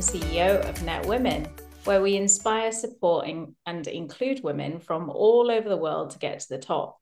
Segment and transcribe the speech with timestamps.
[0.00, 1.48] CEO of Net Women,
[1.84, 6.48] where we inspire, support, and include women from all over the world to get to
[6.48, 6.98] the top.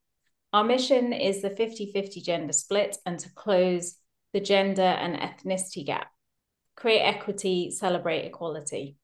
[0.53, 3.97] Our mission is the 50 50 gender split and to close
[4.33, 6.09] the gender and ethnicity gap,
[6.77, 8.97] create equity, celebrate equality.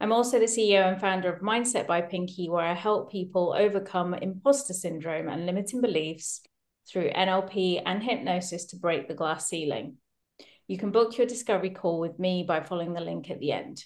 [0.00, 4.14] I'm also the CEO and founder of Mindset by Pinky, where I help people overcome
[4.14, 6.42] imposter syndrome and limiting beliefs
[6.86, 9.96] through NLP and hypnosis to break the glass ceiling.
[10.68, 13.84] You can book your discovery call with me by following the link at the end.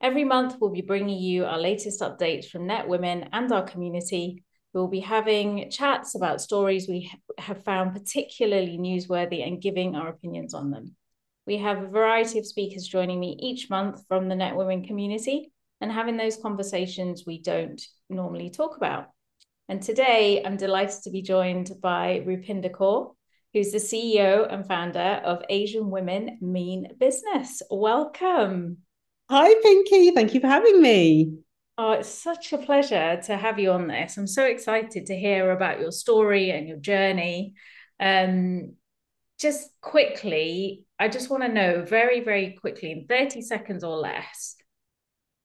[0.00, 4.42] Every month, we'll be bringing you our latest updates from Net Women and our community.
[4.74, 10.54] We'll be having chats about stories we have found particularly newsworthy and giving our opinions
[10.54, 10.96] on them.
[11.46, 15.52] We have a variety of speakers joining me each month from the Net Women community
[15.80, 19.06] and having those conversations we don't normally talk about.
[19.68, 23.14] And today I'm delighted to be joined by Rupinder Kaur,
[23.52, 27.62] who's the CEO and founder of Asian Women Mean Business.
[27.70, 28.78] Welcome.
[29.30, 30.10] Hi, Pinky.
[30.10, 31.38] Thank you for having me.
[31.78, 34.16] Oh, it's such a pleasure to have you on this.
[34.16, 37.54] I'm so excited to hear about your story and your journey.
[37.98, 38.74] Um,
[39.38, 44.56] just quickly, I just want to know very, very quickly, in 30 seconds or less,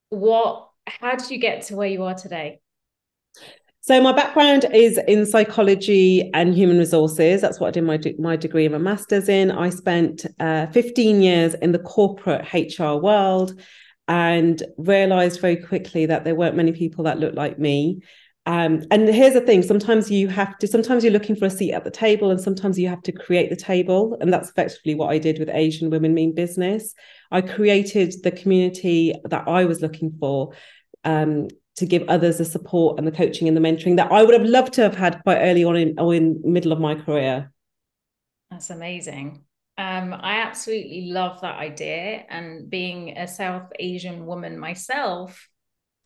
[0.10, 2.62] what how did you get to where you are today?
[3.88, 7.40] So my background is in psychology and human resources.
[7.40, 9.50] That's what I did my my degree and my master's in.
[9.50, 13.58] I spent uh, 15 years in the corporate HR world
[14.10, 18.02] and realized very quickly that there weren't many people that looked like me.
[18.46, 21.72] Um, and here's the thing sometimes you have to sometimes you're looking for a seat
[21.72, 25.10] at the table and sometimes you have to create the table and that's effectively what
[25.10, 26.94] i did with asian women mean business
[27.30, 30.54] i created the community that i was looking for
[31.04, 34.34] um, to give others the support and the coaching and the mentoring that i would
[34.34, 37.52] have loved to have had quite early on in or in middle of my career
[38.52, 39.44] that's amazing
[39.78, 42.26] um, I absolutely love that idea.
[42.30, 45.48] And being a South Asian woman myself,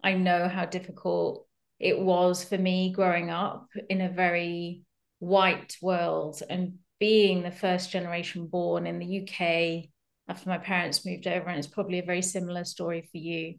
[0.04, 1.48] I know how difficult
[1.80, 4.82] it was for me growing up in a very
[5.20, 9.90] white world and being the first generation born in the UK
[10.28, 11.48] after my parents moved over.
[11.48, 13.56] And it's probably a very similar story for you.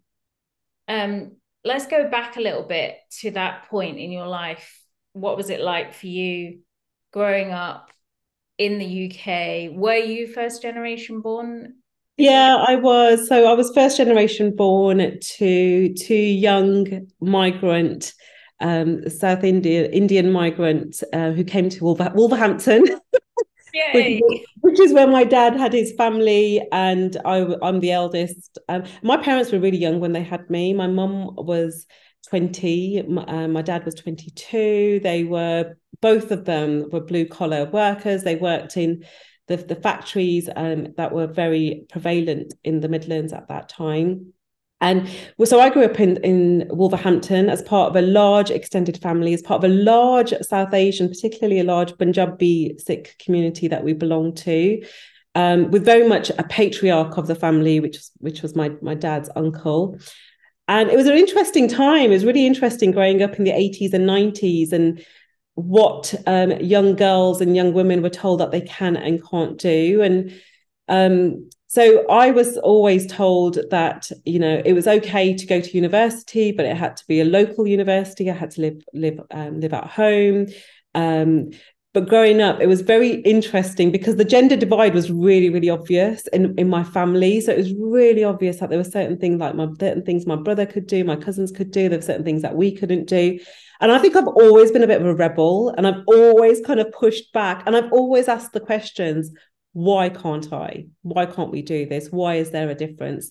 [0.89, 4.81] Um, let's go back a little bit to that point in your life.
[5.13, 6.61] What was it like for you
[7.13, 7.91] growing up
[8.59, 9.77] in the UK?
[9.77, 11.75] Were you first generation born
[12.19, 13.27] yeah, I was.
[13.27, 18.13] So I was first generation born to two young migrant,
[18.61, 22.85] um, South India Indian migrant uh, who came to Wolver- Wolverhampton.
[24.21, 28.59] which, which, is where my dad had his family, and I, am the eldest.
[28.69, 30.73] Um, my parents were really young when they had me.
[30.73, 31.87] My mum was
[32.29, 35.01] 20, my, uh, my dad was 22.
[35.03, 38.25] They were both of them were blue collar workers.
[38.25, 39.05] They worked in
[39.47, 44.33] the, the factories um, that were very prevalent in the Midlands at that time.
[44.83, 45.09] And
[45.45, 49.41] so I grew up in, in Wolverhampton as part of a large extended family, as
[49.41, 54.37] part of a large South Asian, particularly a large Punjabi Sikh community that we belonged
[54.39, 54.83] to,
[55.37, 59.31] um, with very much a patriarch of the family, which, which was my, my dad's
[59.37, 59.99] uncle.
[60.67, 62.11] And it was an interesting time.
[62.11, 65.05] It was really interesting growing up in the 80s and 90s and
[65.55, 70.03] what um, young girls and young women were told that they can and can't do.
[70.03, 70.33] And
[70.89, 75.75] um, so I was always told that you know it was okay to go to
[75.75, 78.31] university, but it had to be a local university.
[78.31, 80.49] I had to live live um, live at home.
[80.95, 81.49] Um,
[81.95, 86.27] but growing up, it was very interesting because the gender divide was really, really obvious
[86.27, 87.41] in, in my family.
[87.41, 90.37] So it was really obvious that there were certain things like my certain things my
[90.37, 91.89] brother could do, my cousins could do.
[91.89, 93.39] There were certain things that we couldn't do.
[93.81, 96.81] And I think I've always been a bit of a rebel and I've always kind
[96.81, 99.31] of pushed back and I've always asked the questions
[99.73, 100.87] why can't I?
[101.03, 102.09] Why can't we do this?
[102.11, 103.31] Why is there a difference?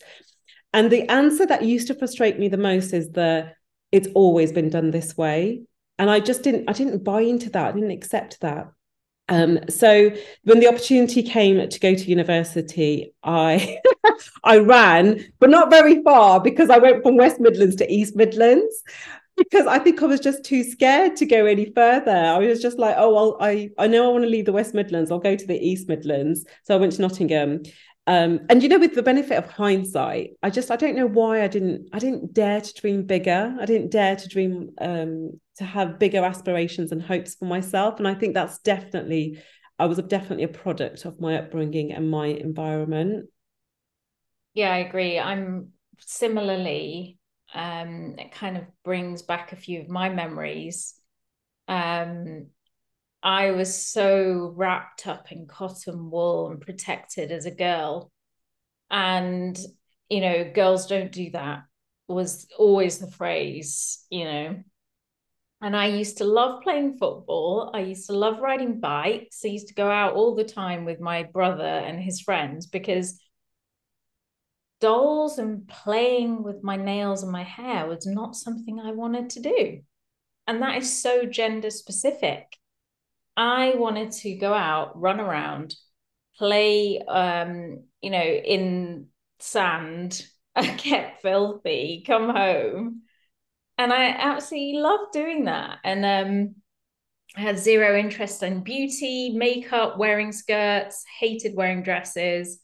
[0.74, 3.56] And the answer that used to frustrate me the most is that
[3.92, 5.64] it's always been done this way.
[6.00, 7.70] And I just didn't, I didn't buy into that.
[7.70, 8.72] I didn't accept that.
[9.30, 10.12] Um, so
[10.44, 13.78] when the opportunity came to go to university, I
[14.44, 18.84] I ran, but not very far because I went from West Midlands to East Midlands
[19.38, 22.12] because I think I was just too scared to go any further.
[22.12, 24.74] I was just like, oh, well, I I know I want to leave the West
[24.74, 25.12] Midlands.
[25.12, 26.46] I'll go to the East Midlands.
[26.64, 27.64] So I went to Nottingham.
[28.08, 31.44] Um, and you know, with the benefit of hindsight, I just I don't know why
[31.44, 33.56] I didn't I didn't dare to dream bigger.
[33.60, 38.00] I didn't dare to dream um, to have bigger aspirations and hopes for myself.
[38.00, 39.40] And I think that's definitely
[39.78, 43.30] I was definitely a product of my upbringing and my environment.
[44.54, 45.18] Yeah, I agree.
[45.18, 45.70] I'm
[46.00, 47.18] similarly
[47.54, 50.94] um, it kind of brings back a few of my memories.
[51.68, 52.48] Um,
[53.24, 58.12] I was so wrapped up in cotton wool and protected as a girl.
[58.90, 59.60] And,
[60.10, 61.64] you know, girls don't do that
[62.12, 64.64] was always the phrase, you know.
[65.62, 67.72] And I used to love playing football.
[67.74, 69.42] I used to love riding bikes.
[69.46, 73.20] I used to go out all the time with my brother and his friends because
[74.82, 79.40] dolls and playing with my nails and my hair was not something I wanted to
[79.42, 79.82] do.
[80.48, 82.58] And that is so gender specific.
[83.38, 85.76] I wanted to go out, run around,
[86.38, 89.08] play, um, you know, in
[89.40, 90.26] sand,
[90.78, 93.04] get filthy, come home.
[93.78, 95.78] And I absolutely loved doing that.
[95.84, 96.56] And um,
[97.38, 102.60] I had zero interest in beauty, makeup, wearing skirts, hated wearing dresses.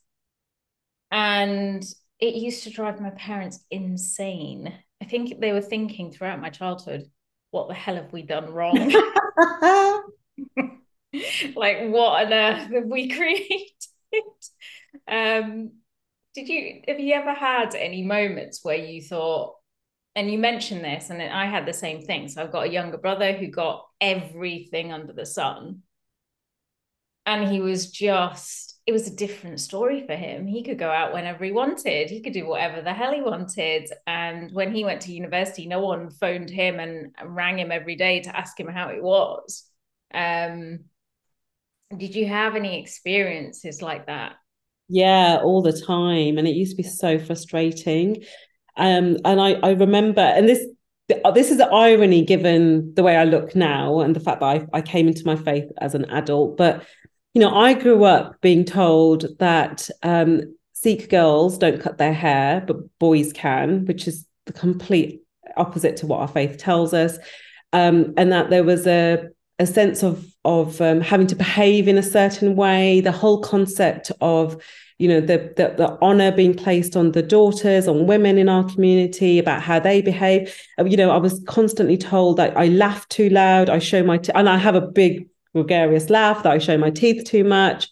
[1.09, 1.83] And
[2.19, 4.73] it used to drive my parents insane.
[5.01, 7.03] I think they were thinking throughout my childhood,
[7.51, 8.75] what the hell have we done wrong?
[11.55, 13.71] like what on earth have we created
[15.07, 15.71] um
[16.35, 19.55] did you have you ever had any moments where you thought
[20.15, 22.97] and you mentioned this and i had the same thing so i've got a younger
[22.97, 25.81] brother who got everything under the sun
[27.25, 31.13] and he was just it was a different story for him he could go out
[31.13, 35.01] whenever he wanted he could do whatever the hell he wanted and when he went
[35.01, 38.89] to university no one phoned him and rang him every day to ask him how
[38.89, 39.63] it was
[40.13, 40.79] um
[41.95, 44.33] did you have any experiences like that?
[44.89, 46.37] Yeah, all the time.
[46.37, 48.23] And it used to be so frustrating.
[48.75, 50.65] Um, and I, I remember, and this
[51.33, 54.67] this is the irony given the way I look now and the fact that I,
[54.73, 56.57] I came into my faith as an adult.
[56.57, 56.85] But
[57.37, 62.63] you know, I grew up being told that um, Sikh girls don't cut their hair,
[62.65, 65.21] but boys can, which is the complete
[65.55, 67.19] opposite to what our faith tells us.
[67.73, 69.27] Um, and that there was a
[69.59, 74.11] a sense of of um, having to behave in a certain way the whole concept
[74.19, 74.59] of
[74.97, 78.63] you know the, the, the honor being placed on the daughters on women in our
[78.63, 80.55] community about how they behave
[80.85, 84.31] you know i was constantly told that i laugh too loud i show my t-
[84.33, 85.27] and i have a big
[85.57, 87.89] gregarious laugh that i show my teeth too much.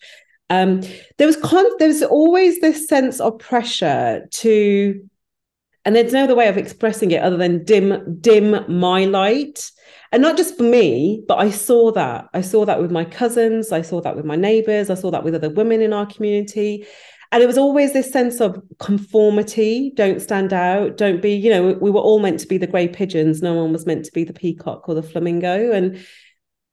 [0.49, 0.81] Um,
[1.17, 5.01] there was con- there was always this sense of pressure to
[5.83, 9.71] and there's no other way of expressing it other than dim dim my light.
[10.11, 12.27] And not just for me but i saw that.
[12.33, 15.23] I saw that with my cousins i saw that with my neighbors i saw that
[15.23, 16.85] with other women in our community.
[17.31, 21.73] And it was always this sense of conformity don't stand out don't be you know
[21.81, 24.23] we were all meant to be the grey pigeons no one was meant to be
[24.23, 25.71] the peacock or the flamingo.
[25.71, 25.97] And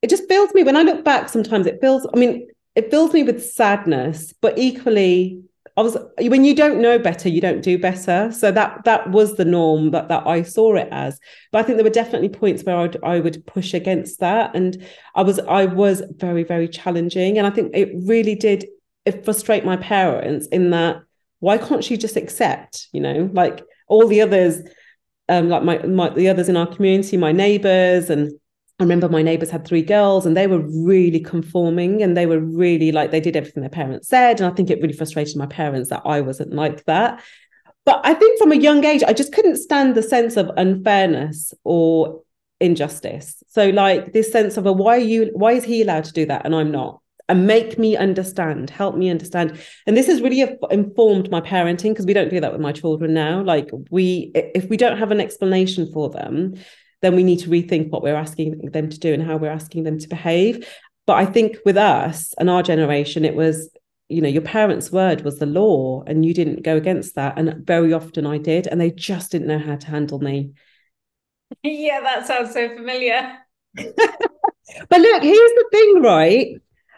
[0.03, 3.13] it just fills me when i look back sometimes it fills i mean it fills
[3.13, 5.43] me with sadness but equally
[5.77, 8.31] I was when you don't know better, you don't do better.
[8.31, 11.19] So that that was the norm that that I saw it as.
[11.51, 14.85] But I think there were definitely points where I'd, I would push against that, and
[15.15, 18.67] I was I was very very challenging, and I think it really did
[19.25, 21.03] frustrate my parents in that
[21.41, 24.61] why can't she just accept, you know, like all the others,
[25.29, 28.33] um, like my my the others in our community, my neighbors and
[28.83, 32.41] I remember my neighbors had three girls and they were really conforming and they were
[32.41, 34.41] really like they did everything their parents said.
[34.41, 37.23] And I think it really frustrated my parents that I wasn't like that.
[37.85, 41.55] But I think from a young age, I just couldn't stand the sense of unfairness
[41.63, 42.23] or
[42.59, 43.45] injustice.
[43.47, 46.27] So like this sense of a why are you why is he allowed to do
[46.27, 47.01] that and I'm not?
[47.29, 49.61] And make me understand, help me understand.
[49.87, 53.15] And this has really informed my parenting because we don't do that with my children
[53.15, 53.45] now.
[53.45, 56.57] Like we if we don't have an explanation for them,
[57.03, 59.83] then we need to rethink what we're asking them to do and how we're asking
[59.83, 60.67] them to behave.
[61.07, 63.71] But I think with us and our generation, it was,
[64.09, 67.37] you know, your parents' word was the law and you didn't go against that.
[67.37, 70.53] And very often I did, and they just didn't know how to handle me.
[71.63, 73.39] Yeah, that sounds so familiar.
[73.75, 73.87] but
[75.01, 76.47] look, here's the thing, right?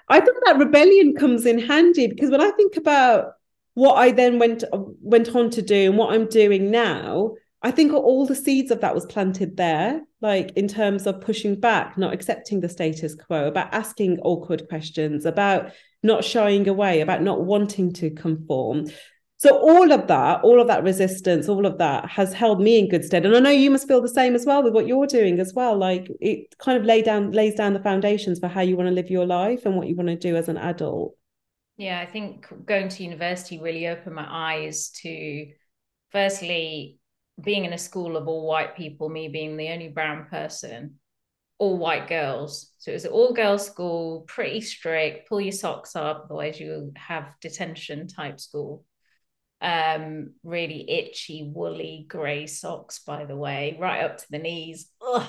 [0.08, 3.32] I think that rebellion comes in handy because when I think about
[3.74, 7.94] what I then went went on to do and what I'm doing now, I think
[7.94, 12.12] all the seeds of that was planted there, like in terms of pushing back, not
[12.12, 17.94] accepting the status quo, about asking awkward questions, about not shying away, about not wanting
[17.94, 18.90] to conform.
[19.38, 22.90] So all of that, all of that resistance, all of that has held me in
[22.90, 23.24] good stead.
[23.24, 25.54] And I know you must feel the same as well with what you're doing as
[25.54, 25.74] well.
[25.74, 28.94] Like it kind of lay down, lays down the foundations for how you want to
[28.94, 31.16] live your life and what you want to do as an adult.
[31.78, 35.46] Yeah, I think going to university really opened my eyes to
[36.10, 36.98] firstly
[37.42, 40.94] being in a school of all white people, me being the only brown person,
[41.58, 42.72] all white girls.
[42.78, 46.92] So it was an all girls school, pretty strict, pull your socks up, otherwise you
[46.96, 48.84] have detention type school.
[49.60, 54.90] Um, really itchy, woolly, grey socks, by the way, right up to the knees.
[55.00, 55.26] Ugh.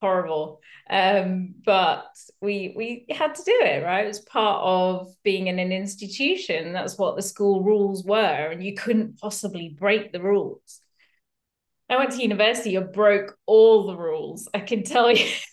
[0.00, 0.60] horrible.
[0.90, 2.06] Um, but
[2.40, 4.04] we we had to do it, right?
[4.04, 6.72] It was part of being in an institution.
[6.72, 10.80] That's what the school rules were, and you couldn't possibly break the rules.
[11.90, 14.48] I went to university, I broke all the rules.
[14.52, 15.26] I can tell you.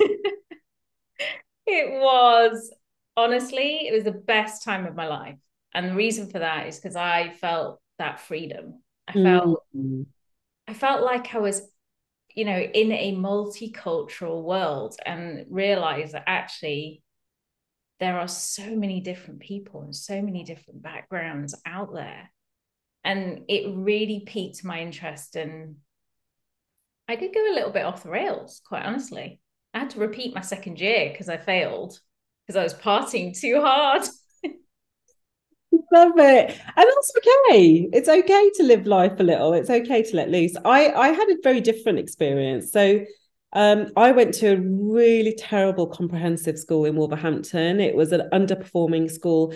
[1.65, 2.73] it was
[3.15, 5.37] honestly, it was the best time of my life.
[5.73, 8.81] And the reason for that is because I felt that freedom.
[9.07, 10.03] I felt mm-hmm.
[10.67, 11.61] I felt like I was,
[12.33, 17.03] you know, in a multicultural world and realized that actually
[17.99, 22.31] there are so many different people and so many different backgrounds out there.
[23.03, 25.75] And it really piqued my interest and
[27.07, 29.39] I did go a little bit off the rails, quite honestly.
[29.73, 31.99] I had to repeat my second year because I failed
[32.45, 34.03] because I was partying too hard.
[35.91, 36.49] Love it.
[36.49, 37.89] And that's okay.
[37.93, 39.53] It's okay to live life a little.
[39.53, 40.55] It's okay to let loose.
[40.63, 42.71] I I had a very different experience.
[42.71, 43.05] So
[43.53, 47.79] um, I went to a really terrible comprehensive school in Wolverhampton.
[47.79, 49.53] It was an underperforming school.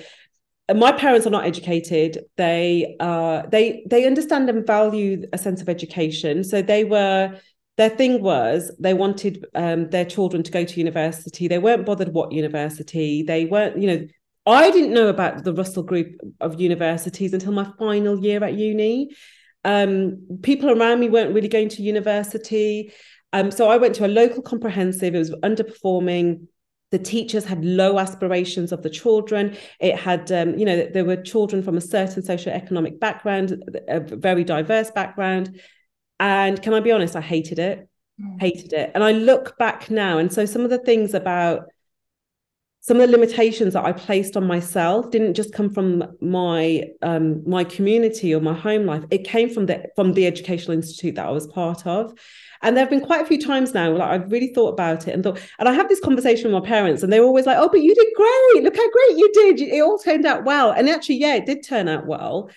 [0.75, 2.25] My parents are not educated.
[2.37, 6.43] They uh they they understand and value a sense of education.
[6.43, 7.39] So they were
[7.79, 11.47] their thing was they wanted um, their children to go to university.
[11.47, 13.23] They weren't bothered what university.
[13.23, 14.07] They weren't, you know,
[14.45, 19.11] I didn't know about the Russell Group of universities until my final year at uni.
[19.63, 22.91] Um, people around me weren't really going to university.
[23.31, 26.47] Um, so I went to a local comprehensive, it was underperforming.
[26.91, 29.55] The teachers had low aspirations of the children.
[29.79, 34.43] It had, um, you know, there were children from a certain socioeconomic background, a very
[34.43, 35.59] diverse background.
[36.19, 37.15] And can I be honest?
[37.15, 37.87] I hated it,
[38.19, 38.41] mm.
[38.41, 38.91] hated it.
[38.95, 40.17] And I look back now.
[40.17, 41.65] And so some of the things about
[42.81, 47.47] some of the limitations that I placed on myself didn't just come from my um,
[47.47, 49.03] my community or my home life.
[49.11, 52.13] It came from the from the educational institute that I was part of.
[52.61, 55.13] And there have been quite a few times now, like I've really thought about it
[55.13, 57.69] and thought, and I have this conversation with my parents, and they're always like, "Oh,
[57.69, 58.63] but you did great!
[58.63, 59.61] Look how great you did!
[59.61, 62.49] It all turned out well." And actually, yeah, it did turn out well.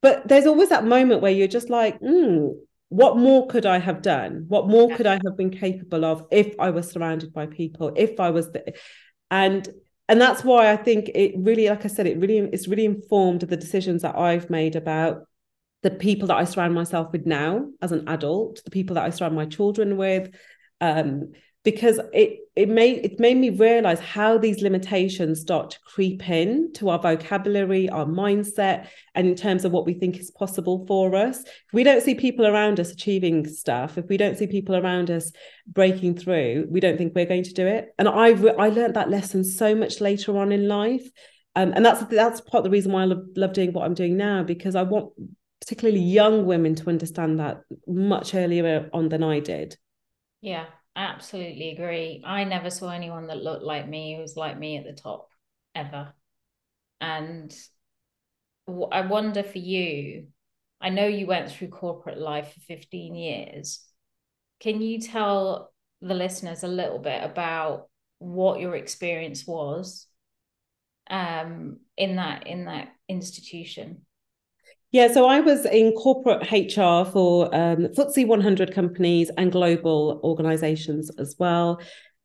[0.00, 2.48] But there's always that moment where you're just like, hmm,
[2.88, 4.44] what more could I have done?
[4.48, 8.20] What more could I have been capable of if I was surrounded by people, if
[8.20, 8.74] I was the
[9.30, 9.68] and
[10.08, 13.42] and that's why I think it really, like I said, it really it's really informed
[13.42, 15.24] the decisions that I've made about
[15.82, 19.10] the people that I surround myself with now as an adult, the people that I
[19.10, 20.34] surround my children with,
[20.80, 21.32] um,
[21.64, 26.72] because it it made it made me realize how these limitations start to creep in
[26.72, 31.14] to our vocabulary our mindset and in terms of what we think is possible for
[31.14, 31.40] us.
[31.42, 35.10] If we don't see people around us achieving stuff if we don't see people around
[35.10, 35.32] us
[35.66, 37.88] breaking through we don't think we're going to do it.
[37.98, 41.08] And i i learned that lesson so much later on in life.
[41.56, 43.94] Um, and that's that's part of the reason why i love, love doing what i'm
[43.94, 45.12] doing now because i want
[45.60, 49.76] particularly young women to understand that much earlier on than i did.
[50.40, 50.66] Yeah
[50.98, 52.22] absolutely agree.
[52.24, 55.30] I never saw anyone that looked like me who was like me at the top
[55.74, 56.12] ever.
[57.00, 57.54] And
[58.92, 60.28] I wonder for you,
[60.80, 63.80] I know you went through corporate life for 15 years.
[64.60, 67.88] Can you tell the listeners a little bit about
[68.18, 70.06] what your experience was
[71.10, 74.02] um, in that in that institution?
[74.90, 81.10] Yeah, so I was in corporate HR for um, FTSE 100 companies and global organizations
[81.18, 81.80] as well.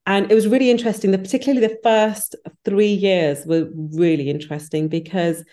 [0.05, 1.11] And it was really interesting.
[1.11, 5.43] The, particularly the first three years were really interesting because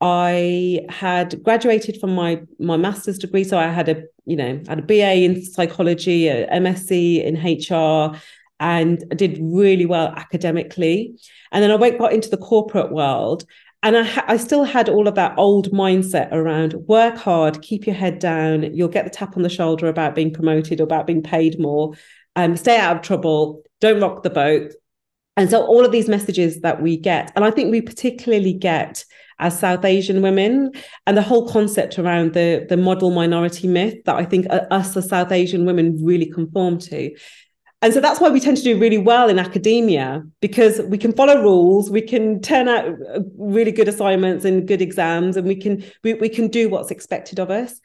[0.00, 4.80] I had graduated from my my master's degree, so I had a you know had
[4.80, 8.16] a BA in psychology, a MSc in HR,
[8.60, 11.16] and did really well academically.
[11.50, 13.44] And then I went got into the corporate world,
[13.86, 17.86] and I, ha- I still had all of that old mindset around work hard, keep
[17.86, 18.74] your head down.
[18.74, 21.94] You'll get the tap on the shoulder about being promoted or about being paid more.
[22.34, 23.62] Um, stay out of trouble.
[23.80, 24.72] Don't rock the boat.
[25.36, 29.04] And so all of these messages that we get, and I think we particularly get
[29.38, 30.72] as South Asian women,
[31.06, 35.08] and the whole concept around the the model minority myth that I think us as
[35.08, 37.14] South Asian women really conform to.
[37.82, 41.12] And so that's why we tend to do really well in academia because we can
[41.12, 45.56] follow rules, we can turn out uh, really good assignments and good exams, and we
[45.56, 47.80] can we, we can do what's expected of us.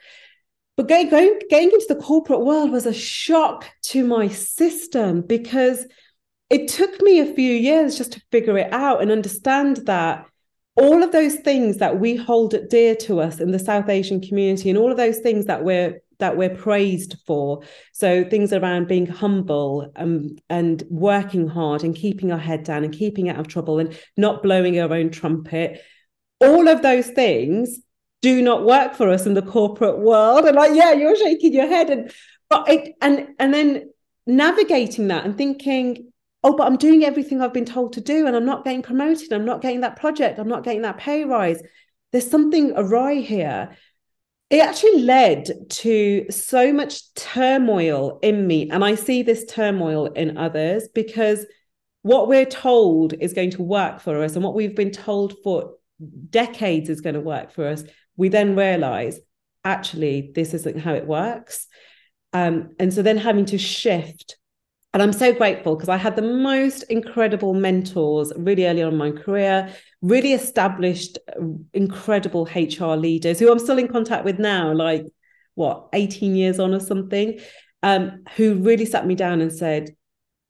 [0.78, 5.86] But going, going getting into the corporate world was a shock to my system because
[6.50, 10.26] it took me a few years just to figure it out and understand that
[10.76, 14.70] all of those things that we hold dear to us in the South Asian community
[14.70, 17.64] and all of those things that we're that we're praised for.
[17.92, 22.94] So things around being humble um, and working hard and keeping our head down and
[22.94, 25.82] keeping out of trouble and not blowing our own trumpet.
[26.40, 27.80] All of those things
[28.22, 30.46] do not work for us in the corporate world.
[30.46, 31.90] And like, yeah, you're shaking your head.
[31.90, 32.12] And
[32.50, 33.92] but it and and then
[34.28, 36.12] navigating that and thinking,
[36.44, 39.34] oh, but I'm doing everything I've been told to do and I'm not getting promoted.
[39.34, 40.40] I'm not getting that project.
[40.40, 41.62] I'm not getting that pay rise.
[42.12, 43.76] There's something awry here.
[44.52, 48.70] It actually led to so much turmoil in me.
[48.70, 51.46] And I see this turmoil in others because
[52.02, 55.76] what we're told is going to work for us and what we've been told for
[56.30, 57.86] decades is going to work for us,
[58.18, 59.20] we then realize
[59.64, 61.68] actually this isn't how it works.
[62.34, 64.36] Um, and so then having to shift.
[64.94, 68.98] And I'm so grateful because I had the most incredible mentors really early on in
[68.98, 71.18] my career, really established,
[71.74, 75.06] incredible HR leaders who I'm still in contact with now, like
[75.56, 77.40] what, 18 years on or something,
[77.84, 79.96] um, who really sat me down and said,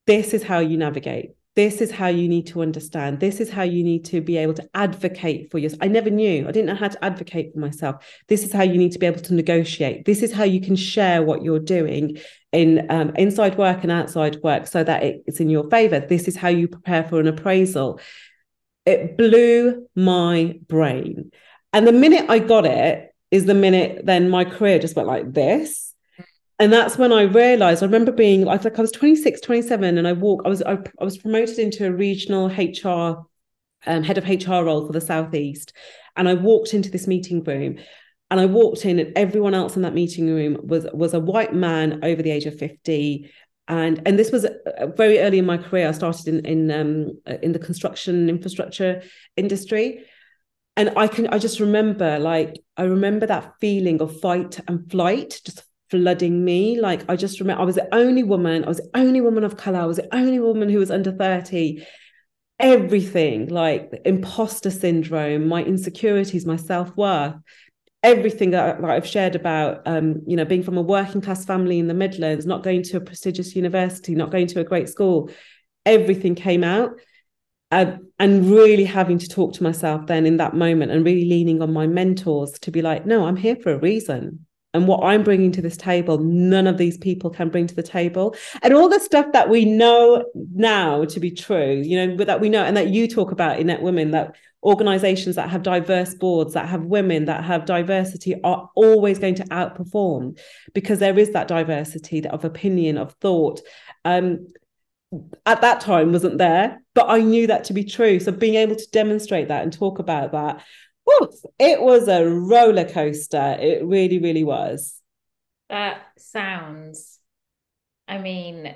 [0.07, 3.19] This is how you navigate this is how you need to understand.
[3.19, 6.47] This is how you need to be able to advocate for yourself i never knew.
[6.47, 8.05] I didn't know how to advocate for myself.
[8.29, 10.05] This is how you need to be able to negotiate.
[10.05, 12.17] This is how you can share what you're doing
[12.53, 15.99] in um, inside work and outside work so that it's in your favor.
[15.99, 17.99] This is how you prepare for an appraisal.
[18.85, 21.31] It blew my brain.
[21.73, 25.31] And the minute i got it is the minute then my career just went like
[25.33, 25.90] this
[26.61, 30.07] and that's when I realized I remember being like, like I was 26 27 and
[30.07, 33.25] I walk I was I, I was promoted into a regional HR
[33.87, 35.73] um, head of HR role for the southeast.
[36.15, 37.79] And I walked into this meeting room
[38.29, 41.55] and I walked in and everyone else in that meeting room was was a white
[41.55, 43.31] man over the age of 50
[43.67, 45.87] and and this was uh, very early in my career.
[45.87, 49.01] I started in in um, in the construction infrastructure
[49.35, 50.05] industry.
[50.77, 55.41] And I can I just remember like I remember that feeling of fight and flight
[55.43, 56.79] just flooding me.
[56.79, 59.57] Like I just remember I was the only woman, I was the only woman of
[59.57, 61.85] color, I was the only woman who was under 30.
[62.59, 67.35] Everything like imposter syndrome, my insecurities, my self-worth,
[68.03, 71.79] everything that, that I've shared about, um, you know, being from a working class family
[71.79, 75.29] in the Midlands, not going to a prestigious university, not going to a great school,
[75.85, 76.99] everything came out.
[77.71, 81.61] Uh, and really having to talk to myself then in that moment and really leaning
[81.61, 85.23] on my mentors to be like, no, I'm here for a reason and what I'm
[85.23, 88.35] bringing to this table, none of these people can bring to the table.
[88.61, 92.49] And all the stuff that we know now to be true, you know, that we
[92.49, 96.53] know and that you talk about in Net Women, that organizations that have diverse boards,
[96.53, 100.37] that have women, that have diversity are always going to outperform
[100.73, 103.61] because there is that diversity of opinion, of thought.
[104.05, 104.47] Um,
[105.45, 108.19] at that time wasn't there, but I knew that to be true.
[108.19, 110.63] So being able to demonstrate that and talk about that
[111.59, 113.57] it was a roller coaster.
[113.59, 114.99] It really, really was.
[115.69, 117.19] That sounds,
[118.07, 118.75] I mean,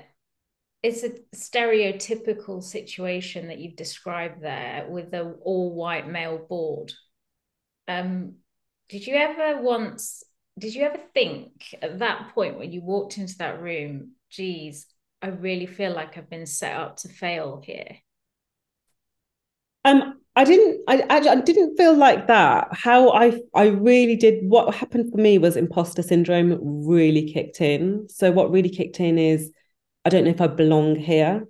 [0.82, 6.92] it's a stereotypical situation that you've described there with the all white male board.
[7.88, 8.36] Um,
[8.88, 10.22] did you ever once,
[10.58, 14.86] did you ever think at that point when you walked into that room, geez,
[15.20, 17.96] I really feel like I've been set up to fail here?
[19.84, 20.82] Um, I didn't.
[20.86, 22.68] I, I didn't feel like that.
[22.72, 24.48] How I I really did.
[24.48, 28.06] What happened for me was imposter syndrome really kicked in.
[28.10, 29.50] So what really kicked in is,
[30.04, 31.48] I don't know if I belong here.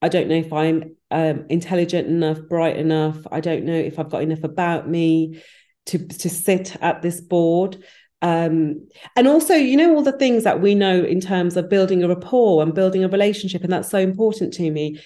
[0.00, 3.18] I don't know if I'm um, intelligent enough, bright enough.
[3.32, 5.42] I don't know if I've got enough about me
[5.86, 7.82] to to sit at this board.
[8.20, 12.02] Um, and also, you know, all the things that we know in terms of building
[12.02, 15.00] a rapport and building a relationship, and that's so important to me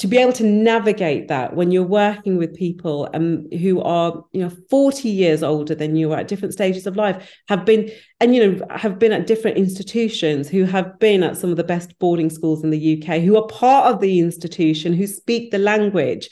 [0.00, 4.40] to be able to navigate that when you're working with people um, who are you
[4.40, 8.34] know 40 years older than you are at different stages of life have been and
[8.34, 11.98] you know have been at different institutions who have been at some of the best
[11.98, 16.30] boarding schools in the UK who are part of the institution who speak the language.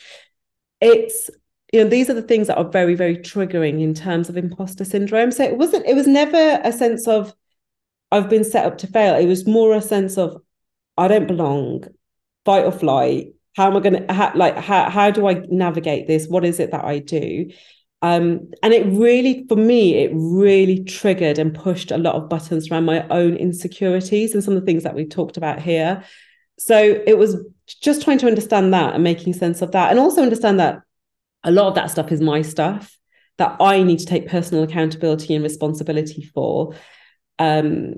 [0.80, 1.28] It's
[1.70, 4.86] you know these are the things that are very very triggering in terms of imposter
[4.86, 5.30] syndrome.
[5.30, 7.34] So it wasn't it was never a sense of
[8.10, 9.14] I've been set up to fail.
[9.14, 10.40] It was more a sense of
[10.96, 11.84] I don't belong.
[12.46, 16.28] Fight or flight how am i going to like how, how do i navigate this?
[16.28, 17.50] What is it that i do?
[18.02, 22.70] Um, and it really for me it really triggered and pushed a lot of buttons
[22.70, 26.04] around my own insecurities and some of the things that we've talked about here.
[26.56, 30.22] So it was just trying to understand that and making sense of that and also
[30.22, 30.82] understand that
[31.42, 32.96] a lot of that stuff is my stuff
[33.38, 36.74] that i need to take personal accountability and responsibility for.
[37.40, 37.94] Um,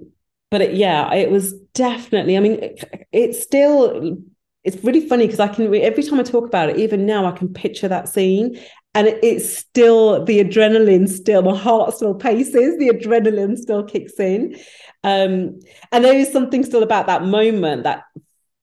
[0.50, 4.18] but it, yeah it was definitely i mean it, it's still
[4.64, 7.32] it's really funny because I can every time I talk about it, even now I
[7.32, 8.58] can picture that scene,
[8.94, 14.18] and it, it's still the adrenaline, still my heart still paces, the adrenaline still kicks
[14.20, 14.56] in,
[15.02, 15.58] um,
[15.92, 18.02] and there is something still about that moment that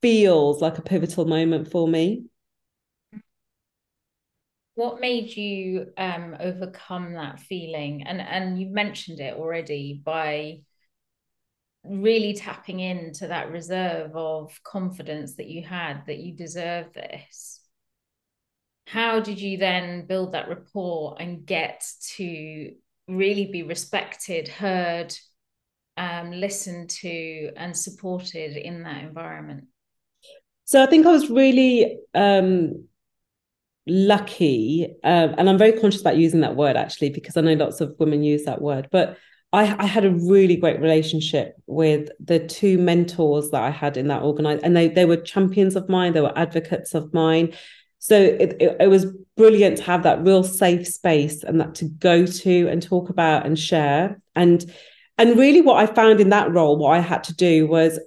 [0.02, 2.26] feels like a pivotal moment for me.
[4.76, 8.04] What made you um, overcome that feeling?
[8.04, 10.60] And and you mentioned it already by
[11.89, 17.62] really tapping into that reserve of confidence that you had that you deserve this.
[18.86, 21.84] How did you then build that rapport and get
[22.15, 22.73] to
[23.08, 25.13] really be respected heard
[25.97, 29.65] um, listened to and supported in that environment?
[30.65, 32.88] So i think i was really um,
[33.88, 37.80] lucky um, and i'm very conscious about using that word actually because i know lots
[37.80, 39.17] of women use that word but
[39.54, 44.10] I, I, had a really great relationship with the two mentors that I had in
[44.10, 46.14] that organization, and they they were champions of mine.
[46.14, 47.54] They were advocates of mine.
[48.00, 51.86] So it, it, it was brilliant to have that real safe space and that to
[51.86, 54.22] go to and talk about and share.
[54.36, 54.70] And
[55.18, 58.00] and really, what I found in that role, what I had to do was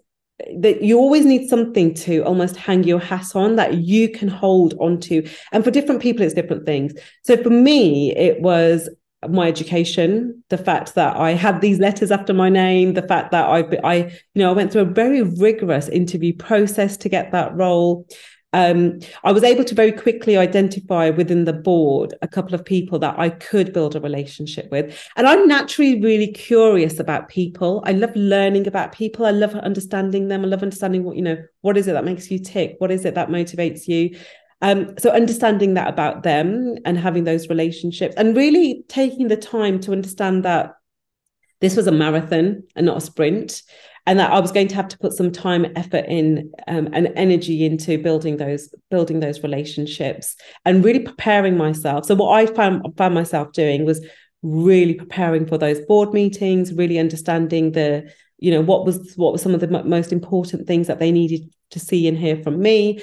[0.57, 4.75] that you always need something to almost hang your hat on that you can hold
[4.79, 5.27] onto.
[5.53, 6.95] And for different people, it's different things.
[7.25, 8.89] So for me, it was
[9.29, 13.45] my education, the fact that I had these letters after my name, the fact that
[13.45, 13.97] I, I,
[14.35, 18.07] you know, I went through a very rigorous interview process to get that role.
[18.53, 22.99] Um, I was able to very quickly identify within the board a couple of people
[22.99, 24.99] that I could build a relationship with.
[25.17, 27.83] And I'm naturally really curious about people.
[27.87, 29.27] I love learning about people.
[29.27, 30.45] I love understanding them.
[30.45, 32.77] I love understanding what, you know, what is it that makes you tick?
[32.79, 34.19] What is it that motivates you?
[34.63, 39.81] Um, so understanding that about them and having those relationships and really taking the time
[39.81, 40.75] to understand that
[41.61, 43.63] this was a marathon and not a sprint
[44.07, 47.13] and that I was going to have to put some time, effort in, um, and
[47.17, 52.07] energy into building those building those relationships and really preparing myself.
[52.07, 54.05] So what I found found myself doing was
[54.43, 59.39] really preparing for those board meetings, really understanding the you know what was what were
[59.39, 63.01] some of the most important things that they needed to see and hear from me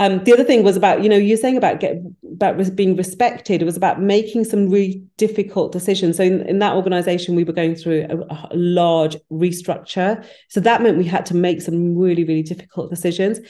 [0.00, 3.60] um, the other thing was about, you know, you're saying about get about being respected.
[3.60, 6.16] It was about making some really difficult decisions.
[6.16, 10.24] So in, in that organization, we were going through a, a, large restructure.
[10.48, 13.40] So that meant we had to make some really, really difficult decisions.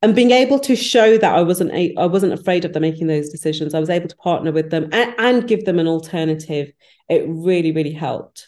[0.00, 3.08] And being able to show that I wasn't a, I wasn't afraid of them making
[3.08, 3.74] those decisions.
[3.74, 6.70] I was able to partner with them and, and give them an alternative.
[7.08, 8.46] It really, really helped.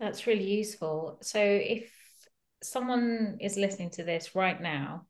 [0.00, 1.18] That's really useful.
[1.20, 1.92] So if
[2.62, 5.04] someone is listening to this right now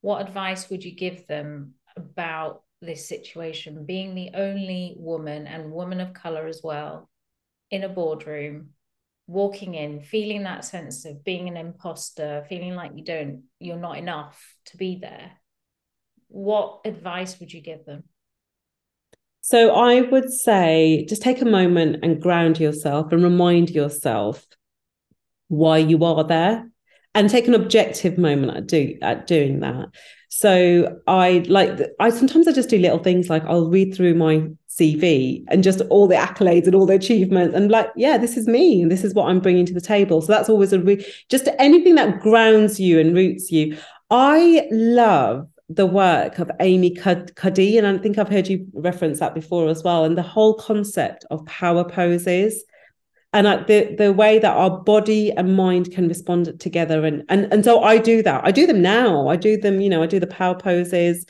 [0.00, 3.84] what advice would you give them about this situation?
[3.84, 7.10] Being the only woman and woman of color as well
[7.70, 8.70] in a boardroom
[9.26, 13.96] walking in feeling that sense of being an imposter feeling like you don't you're not
[13.96, 15.30] enough to be there.
[16.28, 18.04] What advice would you give them?
[19.42, 24.46] So i would say just take a moment and ground yourself and remind yourself
[25.48, 26.70] why you are there
[27.14, 29.88] and take an objective moment at do at doing that.
[30.28, 34.48] So I like I sometimes I just do little things like I'll read through my
[34.68, 38.46] CV and just all the accolades and all the achievements and like yeah this is
[38.46, 40.22] me and this is what I'm bringing to the table.
[40.22, 43.76] So that's always a re- just anything that grounds you and roots you.
[44.10, 49.34] I love the work of Amy Cuddy, and I think I've heard you reference that
[49.34, 52.64] before as well, and the whole concept of power poses
[53.32, 57.04] and the the way that our body and mind can respond together.
[57.04, 58.42] And and and so I do that.
[58.44, 59.28] I do them now.
[59.28, 61.26] I do them you know I do the power poses.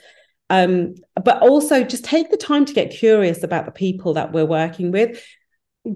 [0.49, 4.45] Um but also just take the time to get curious about the people that we're
[4.45, 5.23] working with.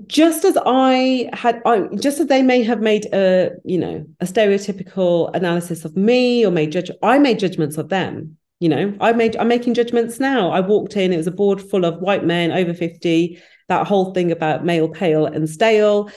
[0.08, 4.26] Just as I had I, just as they may have made a you know a
[4.26, 8.96] stereotypical analysis of me or made judge I made judgments of them you know.
[9.02, 10.52] I made I'm making judgments now.
[10.52, 14.14] I walked in it was a board full of white men over 50 that whole
[14.14, 16.10] thing about male pale and stale.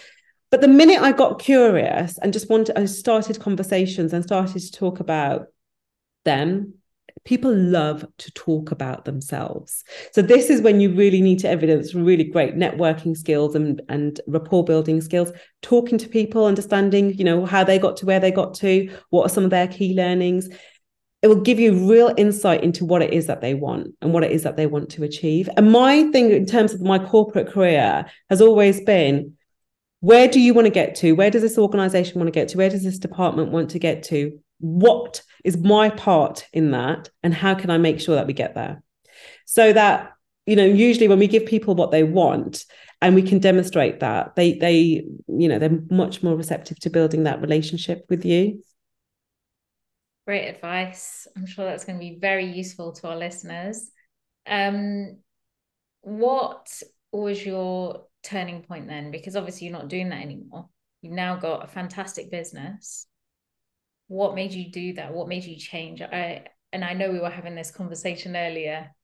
[0.51, 4.73] But the minute I got curious and just wanted, I started conversations and started to
[4.73, 5.47] talk about
[6.25, 6.75] them.
[7.25, 9.85] People love to talk about themselves.
[10.13, 14.21] So this is when you really need to evidence really great networking skills and, and
[14.27, 18.31] rapport building skills, talking to people, understanding, you know, how they got to where they
[18.31, 20.49] got to, what are some of their key learnings
[21.23, 24.23] it will give you real insight into what it is that they want and what
[24.23, 25.49] it is that they want to achieve.
[25.57, 29.35] And my thing in terms of my corporate career has always been
[30.01, 31.13] where do you want to get to?
[31.13, 32.59] Where does this organization want to get to?
[32.59, 34.39] Where does this department want to get to?
[34.61, 37.11] What is my part in that?
[37.25, 38.81] And how can I make sure that we get there?
[39.45, 40.13] So that,
[40.47, 42.65] you know, usually when we give people what they want,
[43.01, 47.25] and we can demonstrate that they they you know they're much more receptive to building
[47.25, 48.61] that relationship with you
[50.29, 51.27] Great advice.
[51.35, 53.91] I'm sure that's going to be very useful to our listeners.
[54.47, 55.21] Um,
[56.03, 56.69] what
[57.11, 59.11] was your turning point then?
[59.11, 60.69] Because obviously you're not doing that anymore.
[61.01, 63.07] You've now got a fantastic business.
[64.09, 65.15] What made you do that?
[65.15, 66.03] What made you change?
[66.03, 68.95] I and I know we were having this conversation earlier.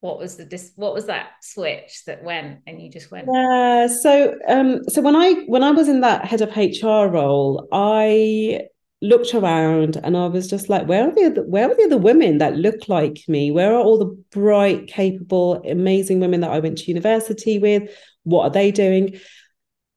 [0.00, 3.86] what was the dis- what was that switch that went and you just went yeah
[3.86, 8.58] so um so when i when i was in that head of hr role i
[9.02, 11.98] looked around and i was just like where are the other, where are the other
[11.98, 16.58] women that look like me where are all the bright capable amazing women that i
[16.58, 17.90] went to university with
[18.22, 19.18] what are they doing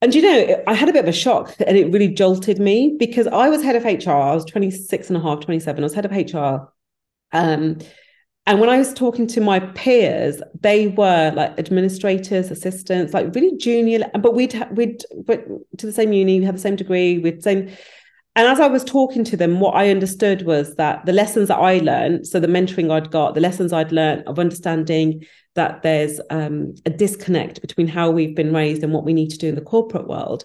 [0.02, 2.96] and you know i had a bit of a shock and it really jolted me
[3.00, 5.94] because i was head of hr i was 26 and a half 27 i was
[5.94, 6.68] head of hr
[7.32, 7.78] um
[8.48, 13.58] and when I was talking to my peers, they were like administrators, assistants, like really
[13.58, 14.08] junior.
[14.20, 15.48] But we'd we'd went
[15.80, 17.72] to the same uni, we had the same degree, we'd same.
[18.38, 21.58] And as I was talking to them, what I understood was that the lessons that
[21.58, 26.20] I learned, so the mentoring I'd got, the lessons I'd learned of understanding that there's
[26.30, 29.56] um, a disconnect between how we've been raised and what we need to do in
[29.56, 30.44] the corporate world,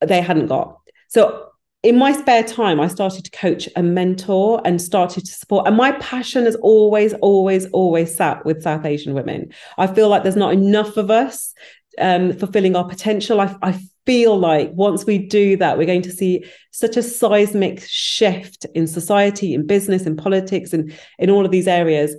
[0.00, 0.78] they hadn't got.
[1.08, 1.48] So
[1.82, 5.66] in my spare time, I started to coach and mentor and started to support.
[5.66, 9.52] And my passion has always, always, always sat with South Asian women.
[9.78, 11.52] I feel like there's not enough of us
[11.98, 13.40] um, fulfilling our potential.
[13.40, 17.82] I, I feel like once we do that, we're going to see such a seismic
[17.86, 22.14] shift in society, in business, in politics, and in all of these areas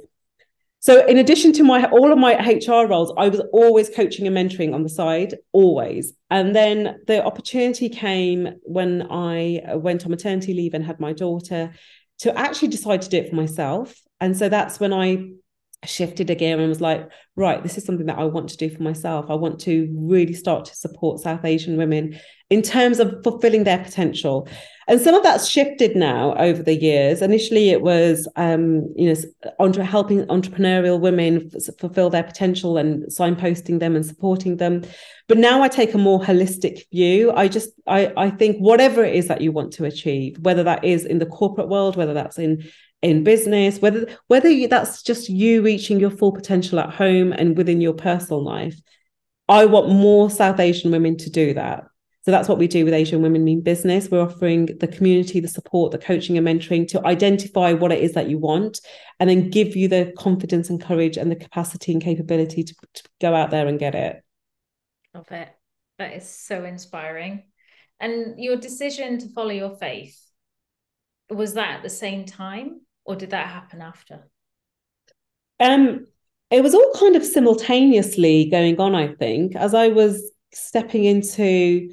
[0.85, 4.37] so in addition to my all of my HR roles, I was always coaching and
[4.37, 6.13] mentoring on the side, always.
[6.29, 11.71] And then the opportunity came when I went on maternity leave and had my daughter
[12.19, 13.99] to actually decide to do it for myself.
[14.21, 15.31] And so that's when I
[15.85, 18.83] shifted again and was like, right, this is something that I want to do for
[18.83, 19.25] myself.
[19.29, 22.19] I want to really start to support South Asian women
[22.49, 24.47] in terms of fulfilling their potential.
[24.87, 27.23] And some of that's shifted now over the years.
[27.23, 33.03] Initially, it was, um, you know, entre- helping entrepreneurial women f- fulfill their potential and
[33.05, 34.83] signposting them and supporting them.
[35.27, 37.31] But now I take a more holistic view.
[37.31, 40.83] I just, I, I think whatever it is that you want to achieve, whether that
[40.83, 42.63] is in the corporate world, whether that's in
[43.05, 47.55] in business, whether whether you, that's just you reaching your full potential at home and
[47.55, 48.79] within your personal life,
[49.47, 51.83] I want more South Asian women to do that.
[52.23, 54.09] So that's what we do with Asian Women Mean Business.
[54.09, 58.13] We're offering the community the support, the coaching and mentoring to identify what it is
[58.13, 58.81] that you want
[59.19, 63.03] and then give you the confidence and courage and the capacity and capability to, to
[63.21, 64.23] go out there and get it.
[65.13, 65.49] Love it.
[65.99, 67.43] That is so inspiring.
[67.99, 70.19] And your decision to follow your faith,
[71.29, 74.27] was that at the same time or did that happen after?
[75.59, 76.05] Um,
[76.51, 81.89] it was all kind of simultaneously going on, I think, as I was stepping into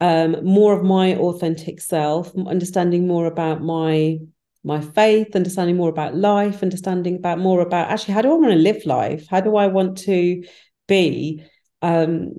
[0.00, 4.18] um, more of my authentic self, understanding more about my
[4.64, 8.52] my faith, understanding more about life, understanding about more about actually how do I want
[8.52, 9.26] to live life?
[9.28, 10.44] How do I want to
[10.86, 11.44] be?
[11.80, 12.32] Um,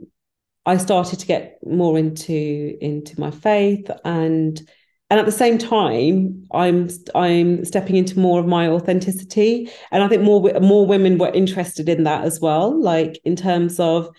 [0.65, 4.62] I started to get more into into my faith and
[5.10, 9.69] and at the same time i'm i'm stepping into more of my authenticity.
[9.91, 13.80] And i think more more women were interested in that as well like in terms
[13.80, 14.10] of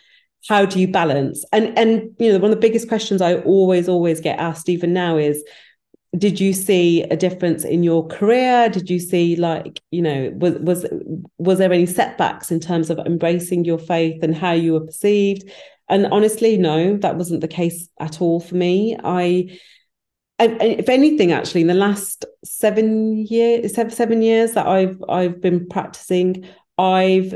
[0.49, 1.45] how do you balance?
[1.53, 4.93] And and you know one of the biggest questions i always always get asked even
[4.93, 5.43] now is
[6.19, 8.69] did you see a difference in your career?
[8.69, 10.87] Did you see like you know was was
[11.39, 15.49] was there any setbacks in terms of embracing your faith and how you were perceived?
[15.89, 18.97] And honestly no that wasn't the case at all for me.
[19.05, 19.59] I
[20.41, 26.47] if anything actually in the last seven years seven, years that i've i've been practicing
[26.79, 27.35] i've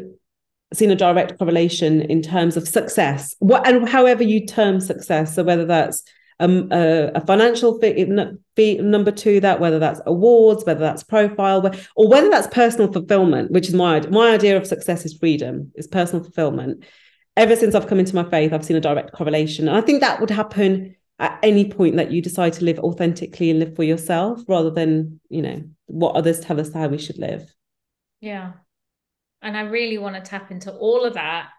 [0.74, 5.34] seen a direct correlation in terms of success, what and however you term success.
[5.34, 6.02] So whether that's
[6.40, 8.06] um, a, a, financial fee,
[8.56, 13.52] fee, number two, that whether that's awards, whether that's profile, or whether that's personal fulfillment,
[13.52, 16.84] which is my my idea of success is freedom, is personal fulfillment.
[17.36, 20.00] Ever since I've come into my faith, I've seen a direct correlation, and I think
[20.00, 23.84] that would happen at any point that you decide to live authentically and live for
[23.84, 27.54] yourself, rather than you know what others tell us how we should live.
[28.20, 28.52] Yeah,
[29.42, 31.50] and I really want to tap into all of that,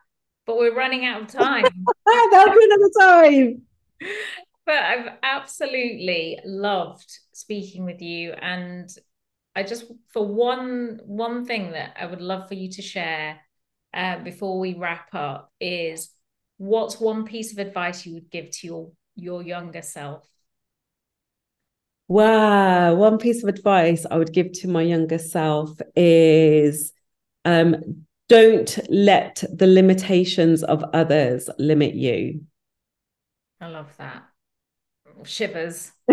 [0.45, 1.63] but we're running out of time.
[2.05, 3.61] That'll be another time.
[4.65, 8.89] But I've absolutely loved speaking with you, and
[9.55, 13.39] I just for one one thing that I would love for you to share
[13.93, 16.09] uh, before we wrap up is
[16.57, 20.27] what's one piece of advice you would give to your your younger self
[22.07, 26.93] Wow, one piece of advice I would give to my younger self is
[27.45, 32.41] um, don't let the limitations of others limit you.
[33.59, 34.23] I love that.
[35.23, 35.91] Shivers.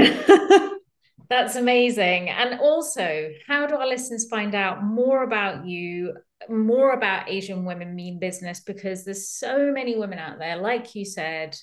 [1.29, 2.31] That's amazing.
[2.31, 6.15] And also, how do our listeners find out more about you,
[6.49, 8.61] more about Asian Women Mean Business?
[8.61, 11.57] Because there's so many women out there, like you said,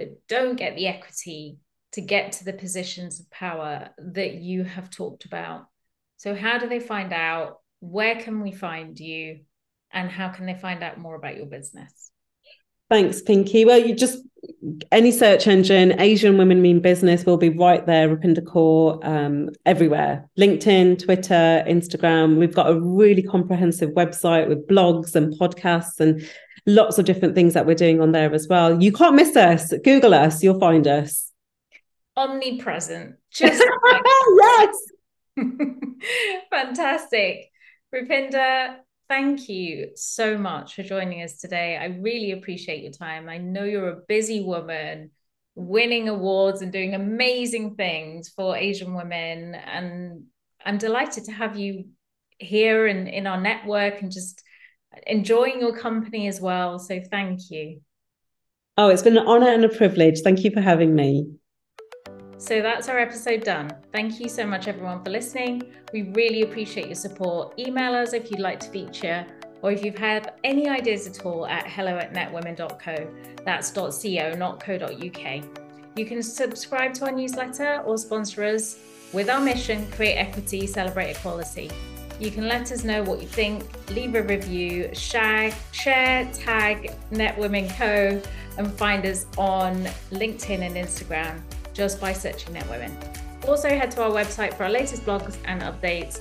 [0.00, 1.58] that don't get the equity
[1.92, 5.66] to get to the positions of power that you have talked about.
[6.16, 7.58] So, how do they find out?
[7.82, 9.40] where can we find you?
[9.92, 12.10] and how can they find out more about your business?
[12.88, 13.64] Thanks, Pinky.
[13.64, 14.18] Well, you just
[14.90, 20.28] any search engine, Asian Women Mean Business will be right there, Rupinder Kaur, um, everywhere.
[20.38, 22.36] LinkedIn, Twitter, Instagram.
[22.36, 26.26] We've got a really comprehensive website with blogs and podcasts and
[26.74, 28.82] lots of different things that we're doing on there as well.
[28.82, 29.72] You can't miss us.
[29.84, 31.30] Google us, you'll find us.
[32.16, 33.16] Omnipresent.
[33.30, 33.62] Just
[34.40, 34.76] yes.
[36.50, 37.50] Fantastic.
[37.94, 38.76] Rupinder,
[39.08, 41.76] thank you so much for joining us today.
[41.76, 43.28] I really appreciate your time.
[43.28, 45.10] I know you're a busy woman,
[45.54, 49.54] winning awards and doing amazing things for Asian women.
[49.54, 50.24] And
[50.64, 51.86] I'm delighted to have you
[52.38, 54.42] here and in, in our network and just
[55.06, 56.78] enjoying your company as well.
[56.78, 57.80] So thank you.
[58.76, 60.20] Oh, it's been an honor and a privilege.
[60.20, 61.26] Thank you for having me.
[62.38, 63.70] So that's our episode done.
[63.92, 65.62] Thank you so much, everyone, for listening.
[65.92, 67.58] We really appreciate your support.
[67.58, 69.26] Email us if you'd like to feature,
[69.60, 73.14] or if you've had any ideas at all at hello at netwomen.co.
[73.44, 75.44] That's .co, not co.uk.
[75.96, 78.78] You can subscribe to our newsletter or sponsor us
[79.12, 81.70] with our mission create equity, celebrate equality.
[82.20, 87.74] You can let us know what you think, leave a review, share, share tag Netwomen
[87.78, 88.20] Co,
[88.58, 91.40] and find us on LinkedIn and Instagram
[91.72, 92.94] just by searching Netwomen.
[93.48, 96.20] Also, head to our website for our latest blogs and updates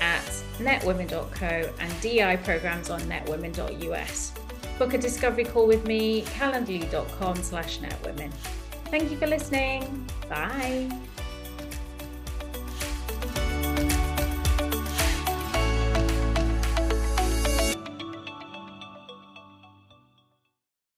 [0.00, 0.22] at
[0.58, 4.32] netwomen.co and DI programs on netwomen.us.
[4.78, 8.32] Book a discovery call with me, calendly.com slash netwomen.
[8.86, 10.08] Thank you for listening.
[10.28, 10.88] Bye.